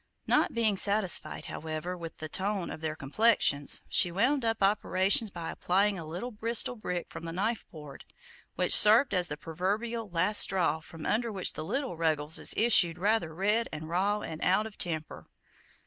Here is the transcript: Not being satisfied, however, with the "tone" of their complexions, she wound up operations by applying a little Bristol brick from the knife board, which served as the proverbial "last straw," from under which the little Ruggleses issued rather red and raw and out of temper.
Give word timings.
Not 0.25 0.55
being 0.55 0.77
satisfied, 0.77 1.45
however, 1.45 1.95
with 1.95 2.17
the 2.17 2.27
"tone" 2.27 2.71
of 2.71 2.81
their 2.81 2.95
complexions, 2.95 3.81
she 3.87 4.11
wound 4.11 4.43
up 4.43 4.63
operations 4.63 5.29
by 5.29 5.51
applying 5.51 5.99
a 5.99 6.07
little 6.07 6.31
Bristol 6.31 6.75
brick 6.75 7.05
from 7.11 7.23
the 7.23 7.31
knife 7.31 7.67
board, 7.69 8.05
which 8.55 8.75
served 8.75 9.13
as 9.13 9.27
the 9.27 9.37
proverbial 9.37 10.09
"last 10.09 10.39
straw," 10.39 10.79
from 10.79 11.05
under 11.05 11.31
which 11.31 11.53
the 11.53 11.63
little 11.63 11.97
Ruggleses 11.97 12.55
issued 12.57 12.97
rather 12.97 13.31
red 13.31 13.69
and 13.71 13.89
raw 13.89 14.21
and 14.21 14.41
out 14.43 14.65
of 14.65 14.75
temper. 14.75 15.27